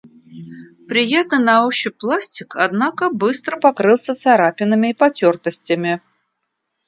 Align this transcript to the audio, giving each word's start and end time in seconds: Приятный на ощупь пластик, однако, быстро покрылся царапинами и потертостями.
Приятный 0.87 1.37
на 1.37 1.63
ощупь 1.67 1.95
пластик, 1.95 2.55
однако, 2.55 3.11
быстро 3.11 3.57
покрылся 3.59 4.15
царапинами 4.15 4.89
и 4.89 4.93
потертостями. 4.95 6.01